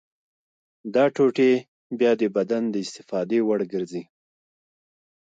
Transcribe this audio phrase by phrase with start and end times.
[0.93, 1.51] دا ټوټې
[1.99, 4.03] بیا د بدن د استفادې وړ ګرځي.